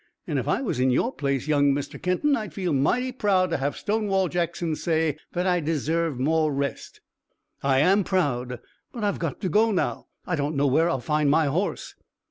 An' 0.25 0.39
if 0.39 0.47
I 0.47 0.63
was 0.63 0.79
in 0.79 0.89
your 0.89 1.13
place, 1.13 1.45
young 1.47 1.73
Mr. 1.73 2.01
Kenton, 2.01 2.35
I'd 2.35 2.55
feel 2.55 2.73
mighty 2.73 3.11
proud 3.11 3.51
to 3.51 3.57
have 3.57 3.77
Stonewall 3.77 4.29
Jackson 4.29 4.75
say 4.75 5.15
that 5.33 5.45
I 5.45 5.59
deserved 5.59 6.19
more 6.19 6.51
rest." 6.51 7.01
"I 7.61 7.81
am 7.81 8.03
proud, 8.03 8.59
but 8.91 9.03
I've 9.03 9.19
got 9.19 9.39
to 9.41 9.49
go 9.49 9.71
now. 9.71 10.07
I 10.25 10.35
don't 10.35 10.55
know 10.55 10.65
where 10.65 10.89
I'll 10.89 11.01
find 11.01 11.29
my 11.29 11.45
horse." 11.45 11.93